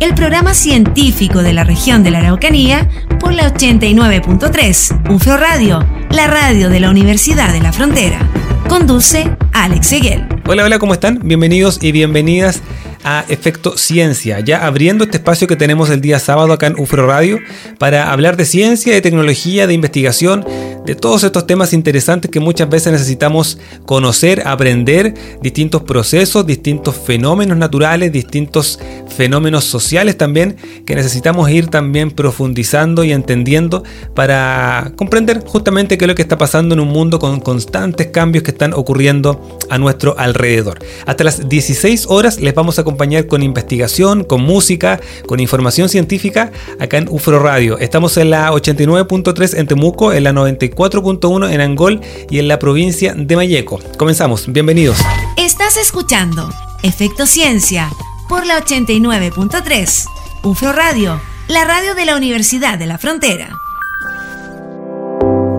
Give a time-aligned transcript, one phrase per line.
[0.00, 2.88] el programa científico de la región de la Araucanía
[3.20, 8.28] por la 89.3, UFRO Radio, la radio de la Universidad de la Frontera.
[8.68, 10.26] Conduce Alex Seguel.
[10.46, 11.20] Hola, hola, ¿cómo están?
[11.22, 12.62] Bienvenidos y bienvenidas
[13.04, 17.06] a Efecto Ciencia, ya abriendo este espacio que tenemos el día sábado acá en UFRO
[17.06, 17.38] Radio
[17.78, 20.44] para hablar de ciencia, de tecnología, de investigación,
[20.84, 27.56] de todos estos temas interesantes que muchas veces necesitamos conocer, aprender, distintos procesos, distintos fenómenos
[27.56, 30.56] naturales, distintos fenómenos sociales también
[30.86, 33.82] que necesitamos ir también profundizando y entendiendo
[34.14, 38.44] para comprender justamente qué es lo que está pasando en un mundo con constantes cambios
[38.44, 40.78] que están ocurriendo a nuestro alrededor.
[41.06, 46.52] Hasta las 16 horas les vamos a acompañar con investigación, con música, con información científica
[46.78, 47.78] acá en UFRO Radio.
[47.78, 50.32] Estamos en la 89.3 en Temuco, en la
[50.74, 53.80] 94.1 en Angol y en la provincia de Mayeco.
[53.96, 54.98] Comenzamos, bienvenidos.
[55.36, 56.50] Estás escuchando
[56.82, 57.90] Efecto Ciencia
[58.28, 60.06] por la 89.3
[60.42, 63.50] UFRO Radio, la radio de la Universidad de la Frontera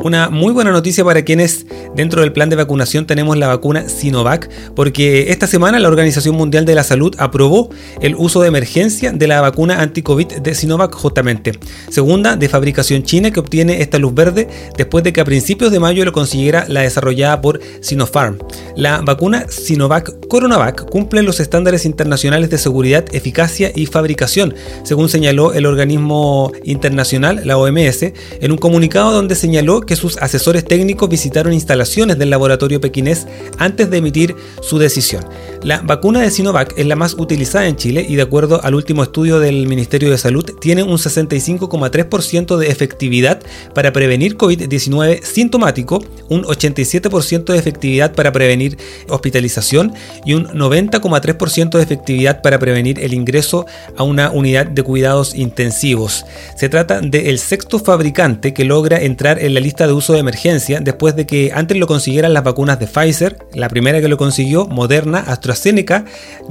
[0.06, 4.52] una muy buena noticia para quienes dentro del plan de vacunación tenemos la vacuna Sinovac,
[4.76, 9.26] porque esta semana la Organización Mundial de la Salud aprobó el uso de emergencia de
[9.26, 11.54] la vacuna anti-COVID de Sinovac justamente.
[11.90, 15.80] Segunda, de fabricación china que obtiene esta luz verde después de que a principios de
[15.80, 18.38] mayo lo consiguiera la desarrollada por Sinopharm.
[18.76, 25.54] La vacuna Sinovac Coronavac cumple los estándares internacionales de seguridad, eficacia y fabricación, según señaló
[25.54, 31.54] el organismo internacional, la OMS, en un comunicado donde señaló que sus asesores técnicos visitaron
[31.54, 35.26] instalaciones del laboratorio pequinés antes de emitir su decisión.
[35.66, 39.02] La vacuna de Sinovac es la más utilizada en Chile y de acuerdo al último
[39.02, 43.42] estudio del Ministerio de Salud tiene un 65,3% de efectividad
[43.74, 48.78] para prevenir COVID-19 sintomático, un 87% de efectividad para prevenir
[49.10, 53.66] hospitalización y un 90,3% de efectividad para prevenir el ingreso
[53.98, 56.28] a una unidad de cuidados intensivos.
[56.56, 60.80] Se trata del sexto fabricante que logra entrar en la lista de uso de emergencia
[60.80, 64.68] después de que antes lo consiguieran las vacunas de Pfizer, la primera que lo consiguió,
[64.68, 65.55] Moderna, AstraZeneca,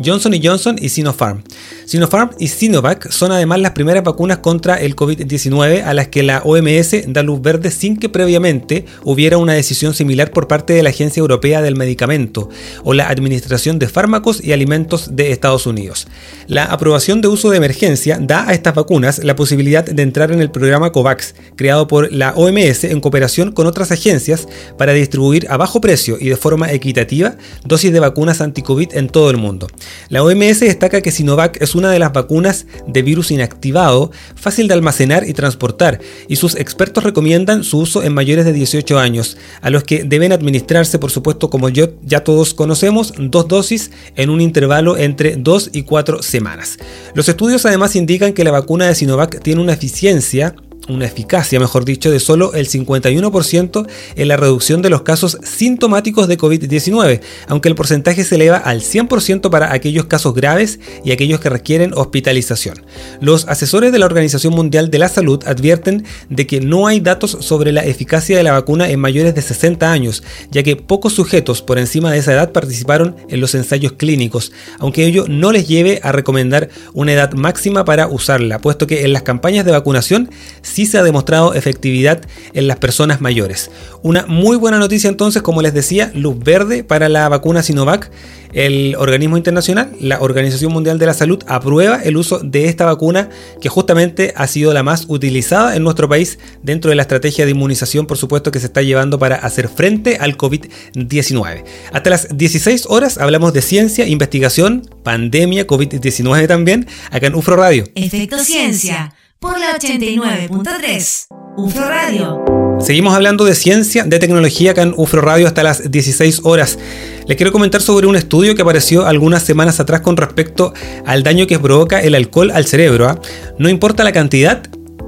[0.04, 1.42] Johnson Johnson y Sinopharm.
[1.86, 6.42] Sinopharm y Sinovac son además las primeras vacunas contra el COVID-19 a las que la
[6.44, 10.90] OMS da luz verde sin que previamente hubiera una decisión similar por parte de la
[10.90, 12.48] Agencia Europea del Medicamento
[12.84, 16.08] o la Administración de Fármacos y Alimentos de Estados Unidos.
[16.46, 20.40] La aprobación de uso de emergencia da a estas vacunas la posibilidad de entrar en
[20.40, 24.48] el programa COVAX, creado por la OMS en cooperación con otras agencias
[24.78, 29.30] para distribuir a bajo precio y de forma equitativa dosis de vacunas anti-COVID en todo
[29.30, 29.66] el mundo.
[30.08, 34.74] La OMS destaca que Sinovac es una de las vacunas de virus inactivado, fácil de
[34.74, 39.70] almacenar y transportar, y sus expertos recomiendan su uso en mayores de 18 años, a
[39.70, 44.96] los que deben administrarse, por supuesto, como ya todos conocemos, dos dosis en un intervalo
[44.96, 46.78] entre 2 y 4 semanas.
[47.14, 50.54] Los estudios además indican que la vacuna de Sinovac tiene una eficiencia
[50.88, 53.86] una eficacia, mejor dicho, de solo el 51%
[54.16, 58.80] en la reducción de los casos sintomáticos de COVID-19, aunque el porcentaje se eleva al
[58.80, 62.84] 100% para aquellos casos graves y aquellos que requieren hospitalización.
[63.20, 67.36] Los asesores de la Organización Mundial de la Salud advierten de que no hay datos
[67.40, 71.62] sobre la eficacia de la vacuna en mayores de 60 años, ya que pocos sujetos
[71.62, 76.00] por encima de esa edad participaron en los ensayos clínicos, aunque ello no les lleve
[76.02, 80.30] a recomendar una edad máxima para usarla, puesto que en las campañas de vacunación
[80.74, 82.20] sí se ha demostrado efectividad
[82.52, 83.70] en las personas mayores.
[84.02, 88.10] Una muy buena noticia entonces, como les decía, luz verde para la vacuna Sinovac.
[88.52, 93.28] El organismo internacional, la Organización Mundial de la Salud, aprueba el uso de esta vacuna
[93.60, 97.52] que justamente ha sido la más utilizada en nuestro país dentro de la estrategia de
[97.52, 101.64] inmunización, por supuesto, que se está llevando para hacer frente al COVID-19.
[101.92, 107.84] Hasta las 16 horas hablamos de ciencia, investigación, pandemia, COVID-19 también, acá en UFRO Radio.
[107.94, 111.26] Efecto Ciencia por la 89.3.
[111.56, 112.44] UFRO Radio.
[112.80, 116.78] Seguimos hablando de ciencia, de tecnología acá en UFRO Radio hasta las 16 horas.
[117.26, 120.74] Les quiero comentar sobre un estudio que apareció algunas semanas atrás con respecto
[121.06, 123.08] al daño que provoca el alcohol al cerebro.
[123.08, 123.20] ¿ah?
[123.58, 124.62] No importa la cantidad,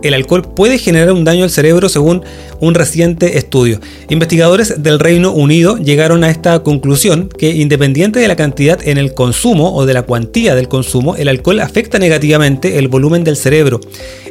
[0.07, 2.23] el alcohol puede generar un daño al cerebro según
[2.61, 3.81] un reciente estudio.
[4.09, 9.15] Investigadores del Reino Unido llegaron a esta conclusión que independiente de la cantidad en el
[9.15, 13.81] consumo o de la cuantía del consumo, el alcohol afecta negativamente el volumen del cerebro.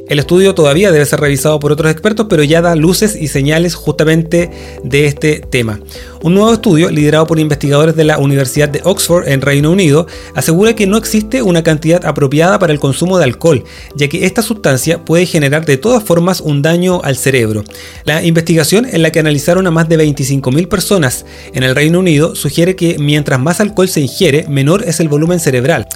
[0.08, 3.74] El estudio todavía debe ser revisado por otros expertos, pero ya da luces y señales
[3.74, 4.52] justamente
[4.84, 5.80] de este tema.
[6.26, 10.74] Un nuevo estudio, liderado por investigadores de la Universidad de Oxford en Reino Unido, asegura
[10.74, 13.64] que no existe una cantidad apropiada para el consumo de alcohol,
[13.96, 17.64] ya que esta sustancia puede generar de todas formas un daño al cerebro.
[18.06, 22.34] La investigación en la que analizaron a más de 25.000 personas en el Reino Unido
[22.34, 25.88] sugiere que mientras más alcohol se ingiere, menor es el volumen cerebral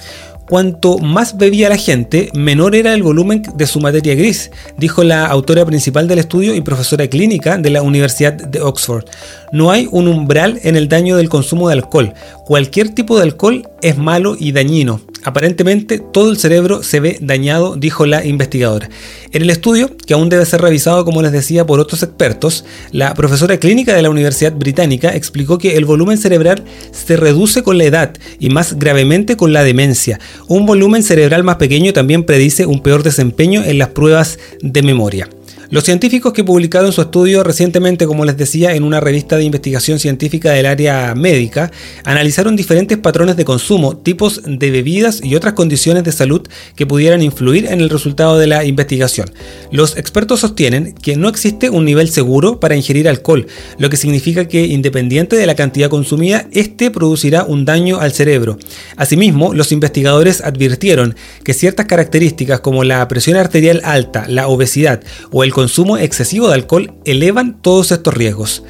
[0.50, 5.26] cuanto más bebía la gente, menor era el volumen de su materia gris, dijo la
[5.26, 9.04] autora principal del estudio y profesora clínica de la Universidad de Oxford.
[9.52, 12.14] No hay un umbral en el daño del consumo de alcohol.
[12.46, 15.00] Cualquier tipo de alcohol es malo y dañino.
[15.22, 18.88] Aparentemente todo el cerebro se ve dañado, dijo la investigadora.
[19.32, 23.14] En el estudio, que aún debe ser revisado como les decía por otros expertos, la
[23.14, 27.84] profesora clínica de la Universidad Británica explicó que el volumen cerebral se reduce con la
[27.84, 30.20] edad y más gravemente con la demencia.
[30.48, 35.28] Un volumen cerebral más pequeño también predice un peor desempeño en las pruebas de memoria.
[35.70, 40.00] Los científicos que publicaron su estudio recientemente, como les decía, en una revista de investigación
[40.00, 41.70] científica del área médica,
[42.02, 46.42] analizaron diferentes patrones de consumo, tipos de bebidas y otras condiciones de salud
[46.74, 49.30] que pudieran influir en el resultado de la investigación.
[49.70, 53.46] Los expertos sostienen que no existe un nivel seguro para ingerir alcohol,
[53.78, 58.58] lo que significa que independiente de la cantidad consumida, este producirá un daño al cerebro.
[58.96, 61.14] Asimismo, los investigadores advirtieron
[61.44, 65.00] que ciertas características como la presión arterial alta, la obesidad
[65.30, 68.62] o el consumo excesivo de alcohol elevan todos estos riesgos.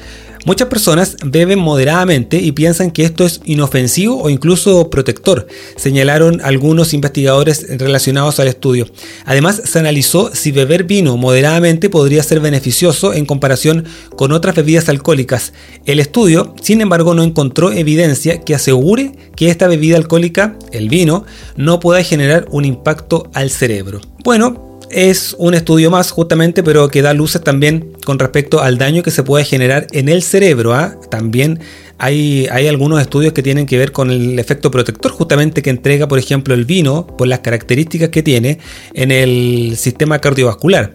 [0.45, 5.47] Muchas personas beben moderadamente y piensan que esto es inofensivo o incluso protector,
[5.77, 8.87] señalaron algunos investigadores relacionados al estudio.
[9.23, 13.85] Además, se analizó si beber vino moderadamente podría ser beneficioso en comparación
[14.17, 15.53] con otras bebidas alcohólicas.
[15.85, 21.23] El estudio, sin embargo, no encontró evidencia que asegure que esta bebida alcohólica, el vino,
[21.55, 24.01] no pueda generar un impacto al cerebro.
[24.25, 29.03] Bueno, es un estudio más justamente, pero que da luces también con respecto al daño
[29.03, 30.73] que se puede generar en el cerebro.
[30.73, 30.95] ¿ah?
[31.09, 31.59] También
[32.01, 36.17] hay, algunos estudios que tienen que ver con el efecto protector justamente que entrega, por
[36.17, 38.57] ejemplo, el vino por las características que tiene
[38.95, 40.93] en el sistema cardiovascular.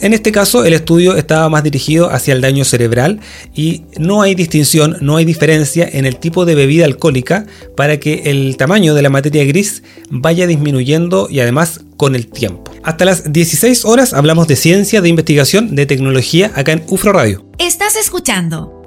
[0.00, 3.20] En este caso, el estudio estaba más dirigido hacia el daño cerebral
[3.54, 7.46] y no hay distinción, no hay diferencia en el tipo de bebida alcohólica
[7.76, 12.72] para que el tamaño de la materia gris vaya disminuyendo y además con el tiempo.
[12.84, 17.44] Hasta las 16 horas hablamos de ciencia, de investigación, de tecnología acá en UFRO Radio.
[17.58, 18.73] Estás escuchando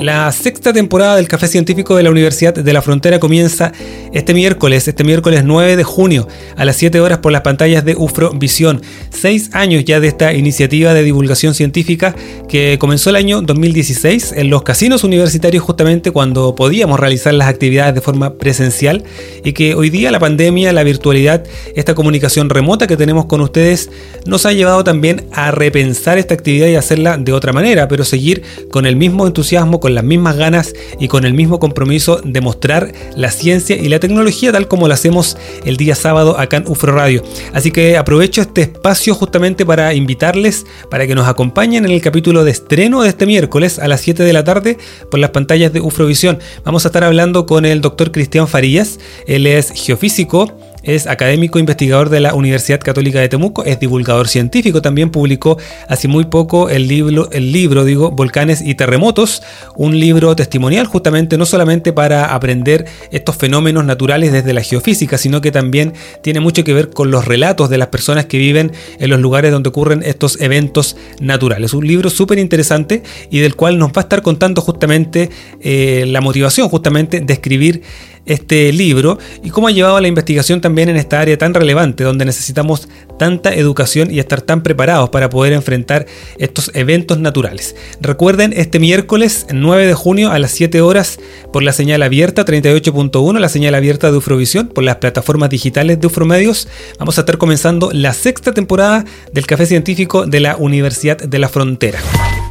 [0.00, 3.72] La sexta temporada del Café Científico de la Universidad de la Frontera comienza
[4.12, 7.96] este miércoles, este miércoles 9 de junio, a las 7 horas por las pantallas de
[7.96, 8.80] UFRO Visión.
[9.10, 12.14] Seis años ya de esta iniciativa de divulgación científica
[12.48, 17.96] que comenzó el año 2016 en los casinos universitarios justamente cuando podíamos realizar las actividades
[17.96, 19.02] de forma presencial
[19.42, 21.42] y que hoy día la pandemia, la virtualidad,
[21.74, 23.90] esta comunicación remota que tenemos con ustedes
[24.26, 28.42] nos ha llevado también a repensar esta actividad y hacerla de otra manera, pero seguir
[28.70, 33.30] con el mismo entusiasmo, las mismas ganas y con el mismo compromiso de mostrar la
[33.30, 37.22] ciencia y la tecnología tal como lo hacemos el día sábado acá en UFRO Radio.
[37.52, 42.44] Así que aprovecho este espacio justamente para invitarles para que nos acompañen en el capítulo
[42.44, 44.78] de estreno de este miércoles a las 7 de la tarde
[45.10, 46.38] por las pantallas de UFROVisión.
[46.64, 50.52] Vamos a estar hablando con el doctor Cristian Farías, él es geofísico,
[50.82, 56.08] es académico investigador de la Universidad Católica de Temuco, es divulgador científico, también publicó hace
[56.08, 59.42] muy poco el libro, el libro digo, Volcanes y Terremotos,
[59.76, 65.40] un libro testimonial justamente no solamente para aprender estos fenómenos naturales desde la geofísica, sino
[65.40, 69.10] que también tiene mucho que ver con los relatos de las personas que viven en
[69.10, 71.74] los lugares donde ocurren estos eventos naturales.
[71.74, 76.20] Un libro súper interesante y del cual nos va a estar contando justamente eh, la
[76.20, 77.82] motivación justamente de escribir
[78.28, 82.04] este libro y cómo ha llevado a la investigación también en esta área tan relevante,
[82.04, 86.06] donde necesitamos tanta educación y estar tan preparados para poder enfrentar
[86.38, 87.74] estos eventos naturales.
[88.00, 91.18] Recuerden, este miércoles 9 de junio a las 7 horas
[91.52, 96.06] por la señal abierta 38.1, la señal abierta de Ufrovisión, por las plataformas digitales de
[96.06, 96.68] Ufromedios,
[96.98, 101.48] vamos a estar comenzando la sexta temporada del Café Científico de la Universidad de la
[101.48, 101.98] Frontera.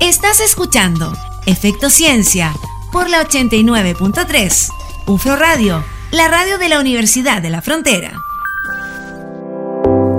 [0.02, 1.14] Estás escuchando
[1.46, 2.54] Efecto Ciencia
[2.92, 4.87] por la 89.3.
[5.08, 8.27] UFRO Radio, la radio de la Universidad de la Frontera.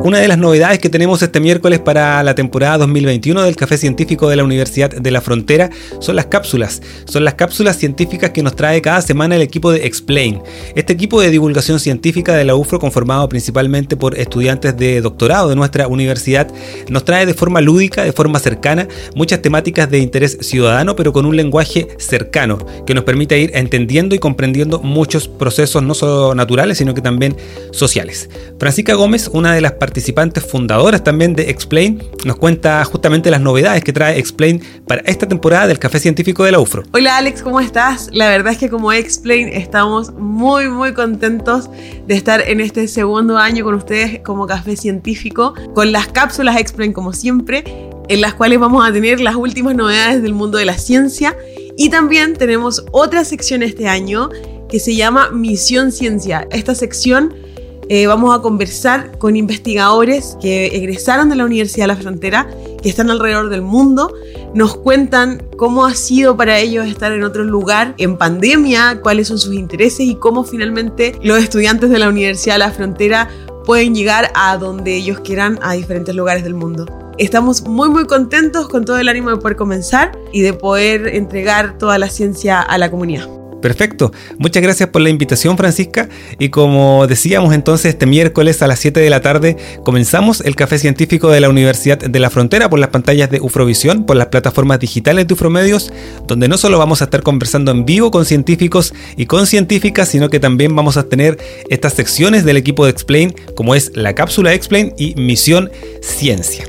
[0.04, 4.28] Una de las novedades que tenemos este miércoles para la temporada 2021 del Café Científico
[4.28, 6.80] de la Universidad de la Frontera son las cápsulas.
[7.04, 10.40] Son las cápsulas científicas que nos trae cada semana el equipo de Explain.
[10.76, 15.56] Este equipo de divulgación científica de la UFRO, conformado principalmente por estudiantes de doctorado de
[15.56, 16.48] nuestra universidad,
[16.88, 21.26] nos trae de forma lúdica, de forma cercana, muchas temáticas de interés ciudadano, pero con
[21.26, 26.78] un lenguaje cercano, que nos permite ir entendiendo y comprendiendo muchos procesos no solo naturales,
[26.78, 27.36] sino que también
[27.72, 28.30] sociales.
[28.58, 33.82] Francisca Gómez, una de las participantes fundadoras también de Explain, nos cuenta justamente las novedades
[33.82, 36.82] que trae Explain para esta temporada del Café Científico de la UFRO.
[36.92, 38.10] Hola Alex, ¿cómo estás?
[38.12, 41.70] La verdad es que como Explain estamos muy muy contentos
[42.06, 46.92] de estar en este segundo año con ustedes como Café Científico, con las cápsulas Explain
[46.92, 47.64] como siempre,
[48.10, 51.34] en las cuales vamos a tener las últimas novedades del mundo de la ciencia
[51.78, 54.28] y también tenemos otra sección este año
[54.68, 56.46] que se llama Misión Ciencia.
[56.50, 57.47] Esta sección
[57.88, 62.48] eh, vamos a conversar con investigadores que egresaron de la Universidad de la Frontera,
[62.82, 64.12] que están alrededor del mundo.
[64.54, 69.38] Nos cuentan cómo ha sido para ellos estar en otro lugar en pandemia, cuáles son
[69.38, 73.28] sus intereses y cómo finalmente los estudiantes de la Universidad de la Frontera
[73.64, 76.86] pueden llegar a donde ellos quieran a diferentes lugares del mundo.
[77.18, 81.76] Estamos muy muy contentos con todo el ánimo de poder comenzar y de poder entregar
[81.78, 83.37] toda la ciencia a la comunidad.
[83.60, 84.12] Perfecto.
[84.38, 86.08] Muchas gracias por la invitación, Francisca.
[86.38, 90.78] Y como decíamos entonces, este miércoles a las 7 de la tarde comenzamos el café
[90.78, 94.78] científico de la Universidad de la Frontera por las pantallas de Ufrovisión, por las plataformas
[94.78, 95.92] digitales de Ufromedios,
[96.26, 100.30] donde no solo vamos a estar conversando en vivo con científicos y con científicas, sino
[100.30, 101.38] que también vamos a tener
[101.68, 106.64] estas secciones del equipo de Explain, como es la cápsula Explain y Misión Ciencia.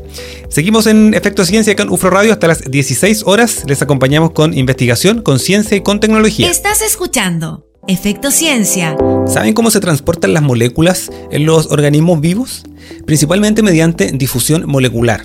[0.49, 3.63] Seguimos en Efecto Ciencia con UFRO Radio hasta las 16 horas.
[3.67, 6.49] Les acompañamos con investigación, con ciencia y con tecnología.
[6.49, 8.95] Estás escuchando Efecto Ciencia.
[9.25, 12.61] ¿Saben cómo se transportan las moléculas en los organismos vivos?
[13.07, 15.23] Principalmente mediante difusión molecular.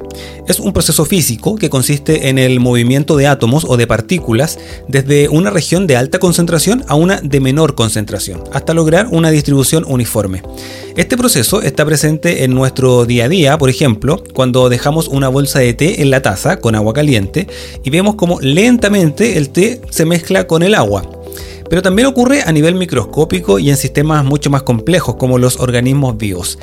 [0.48, 5.28] Es un proceso físico que consiste en el movimiento de átomos o de partículas desde
[5.28, 10.42] una región de alta concentración a una de menor concentración, hasta lograr una distribución uniforme.
[10.96, 15.58] Este proceso está presente en nuestro día a día, por ejemplo, cuando dejamos una bolsa
[15.58, 17.46] de té en la taza con agua caliente
[17.82, 21.23] y vemos cómo lentamente el té se mezcla con el agua
[21.68, 26.16] pero también ocurre a nivel microscópico y en sistemas mucho más complejos como los organismos
[26.16, 26.58] vivos.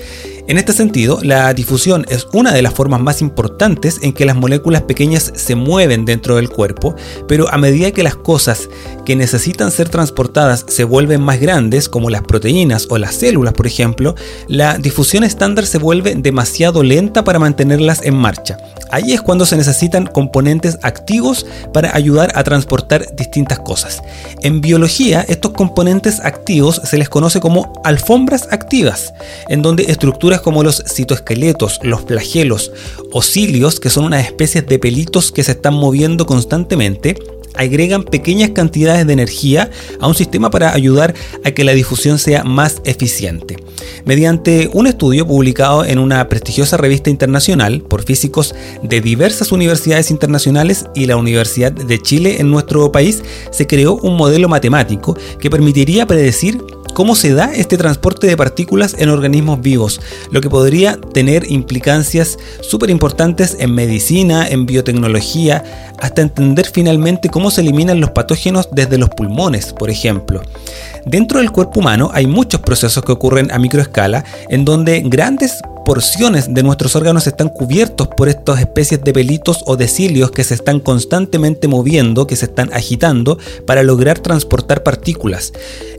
[0.52, 4.36] En este sentido, la difusión es una de las formas más importantes en que las
[4.36, 6.94] moléculas pequeñas se mueven dentro del cuerpo,
[7.26, 8.68] pero a medida que las cosas
[9.06, 13.66] que necesitan ser transportadas se vuelven más grandes, como las proteínas o las células, por
[13.66, 14.14] ejemplo,
[14.50, 18.58] la difusión estándar se vuelve demasiado lenta para mantenerlas en marcha.
[18.92, 24.02] Ahí es cuando se necesitan componentes activos para ayudar a transportar distintas cosas.
[24.42, 29.14] En biología, estos componentes activos se les conoce como alfombras activas,
[29.48, 32.72] en donde estructuras como los citoesqueletos, los flagelos
[33.12, 37.16] o cilios, que son unas especies de pelitos que se están moviendo constantemente,
[37.56, 39.70] agregan pequeñas cantidades de energía
[40.00, 43.58] a un sistema para ayudar a que la difusión sea más eficiente.
[44.06, 50.86] Mediante un estudio publicado en una prestigiosa revista internacional por físicos de diversas universidades internacionales
[50.96, 56.08] y la Universidad de Chile en nuestro país, se creó un modelo matemático que permitiría
[56.08, 61.50] predecir cómo se da este transporte de partículas en organismos vivos, lo que podría tener
[61.52, 68.70] implicancias súper importantes en medicina, en biotecnología, hasta entender finalmente cómo se eliminan los patógenos
[68.72, 70.42] desde los pulmones, por ejemplo.
[71.06, 76.54] Dentro del cuerpo humano hay muchos procesos que ocurren a microescala en donde grandes porciones
[76.54, 80.54] de nuestros órganos están cubiertos por estas especies de pelitos o de cilios que se
[80.54, 85.54] están constantemente moviendo, que se están agitando para lograr transportar partículas.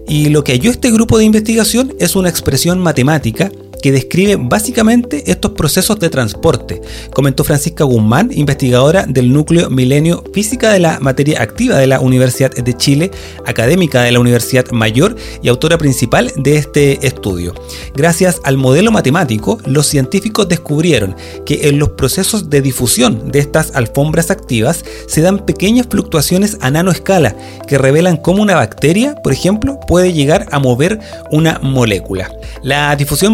[0.09, 3.51] Y lo que halló este grupo de investigación es una expresión matemática
[3.83, 6.81] que describe básicamente estos procesos de transporte,
[7.13, 12.53] comentó Francisca Guzmán, investigadora del núcleo Milenio Física de la Materia Activa de la Universidad
[12.53, 13.11] de Chile,
[13.45, 17.55] académica de la Universidad Mayor y autora principal de este estudio.
[17.95, 23.75] Gracias al modelo matemático, los científicos descubrieron que en los procesos de difusión de estas
[23.75, 27.35] alfombras activas se dan pequeñas fluctuaciones a nanoescala
[27.67, 32.31] que revelan cómo una bacteria, por ejemplo, puede llegar a mover una molécula.
[32.63, 33.33] La difusión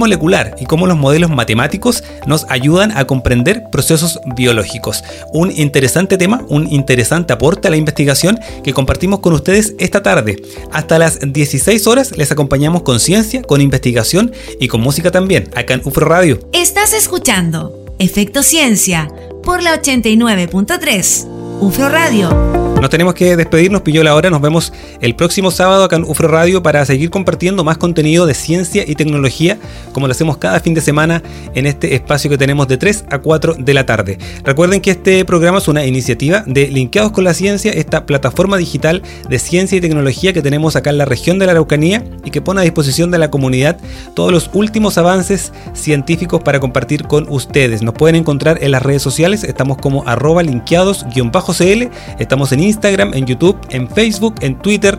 [0.58, 5.02] y cómo los modelos matemáticos nos ayudan a comprender procesos biológicos.
[5.32, 10.40] Un interesante tema, un interesante aporte a la investigación que compartimos con ustedes esta tarde.
[10.72, 15.74] Hasta las 16 horas les acompañamos con ciencia, con investigación y con música también, acá
[15.74, 16.40] en UFRO Radio.
[16.52, 19.10] Estás escuchando Efecto Ciencia
[19.42, 21.26] por la 89.3
[21.60, 22.67] UFRO Radio.
[22.80, 26.04] Nos tenemos que despedir, nos pilló la hora, nos vemos el próximo sábado acá en
[26.04, 29.58] UFRO Radio para seguir compartiendo más contenido de ciencia y tecnología,
[29.92, 31.20] como lo hacemos cada fin de semana
[31.56, 34.18] en este espacio que tenemos de 3 a 4 de la tarde.
[34.44, 39.02] Recuerden que este programa es una iniciativa de Linkeados con la Ciencia, esta plataforma digital
[39.28, 42.40] de ciencia y tecnología que tenemos acá en la región de la Araucanía y que
[42.40, 43.76] pone a disposición de la comunidad
[44.14, 47.82] todos los últimos avances científicos para compartir con ustedes.
[47.82, 53.26] Nos pueden encontrar en las redes sociales, estamos como arroba linkeados-cl, estamos en Instagram, en
[53.26, 54.98] YouTube, en Facebook, en Twitter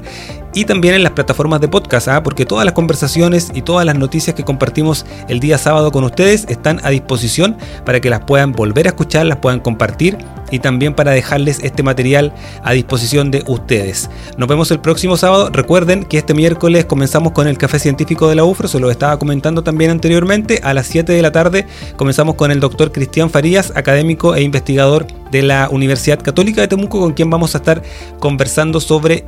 [0.60, 2.22] y también en las plataformas de podcast, ¿ah?
[2.22, 6.46] porque todas las conversaciones y todas las noticias que compartimos el día sábado con ustedes
[6.50, 10.18] están a disposición para que las puedan volver a escuchar, las puedan compartir
[10.52, 14.10] y también para dejarles este material a disposición de ustedes.
[14.36, 15.50] Nos vemos el próximo sábado.
[15.50, 19.18] Recuerden que este miércoles comenzamos con el café científico de la UFRO, se lo estaba
[19.18, 20.60] comentando también anteriormente.
[20.62, 25.08] A las 7 de la tarde comenzamos con el doctor Cristian Farías, académico e investigador
[25.32, 27.82] de la Universidad Católica de Temuco, con quien vamos a estar
[28.20, 29.24] conversando sobre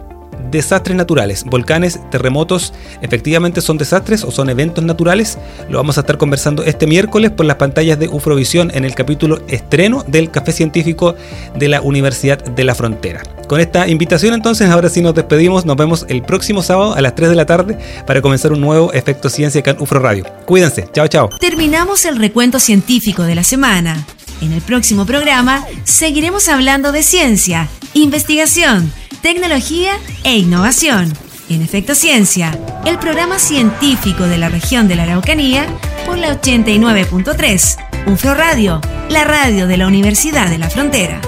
[0.49, 5.37] desastres naturales, volcanes, terremotos, efectivamente son desastres o son eventos naturales.
[5.69, 9.41] Lo vamos a estar conversando este miércoles por las pantallas de Ufrovisión en el capítulo
[9.47, 11.15] estreno del Café Científico
[11.55, 13.23] de la Universidad de la Frontera.
[13.47, 17.15] Con esta invitación entonces ahora sí nos despedimos, nos vemos el próximo sábado a las
[17.15, 20.25] 3 de la tarde para comenzar un nuevo Efecto Ciencia acá en UFRO Radio.
[20.45, 21.29] Cuídense, chao chao.
[21.39, 24.05] Terminamos el recuento científico de la semana.
[24.41, 29.91] En el próximo programa seguiremos hablando de ciencia, investigación, tecnología
[30.23, 31.13] e innovación.
[31.49, 35.65] En Efecto Ciencia, el programa científico de la región de la Araucanía
[36.05, 41.21] por la 89.3, UFRO Radio, la radio de la Universidad de la Frontera.